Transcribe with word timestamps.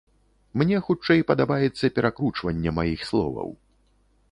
Мне 0.61 0.79
хутчэй 0.87 1.21
падабаецца 1.33 1.85
перакручванне 1.99 2.75
маіх 2.81 3.07
словаў. 3.13 3.49